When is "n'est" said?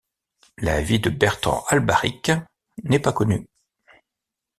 2.85-2.97